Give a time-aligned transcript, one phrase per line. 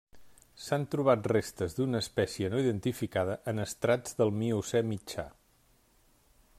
[0.67, 5.27] S'han trobat restes d'una espècie no identificada en estrats del Miocè mitjà.